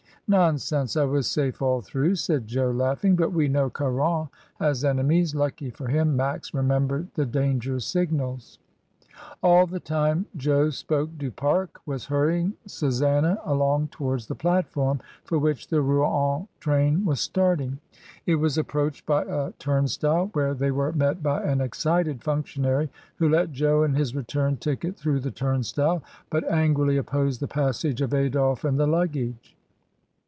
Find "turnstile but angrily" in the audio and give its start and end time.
25.31-26.95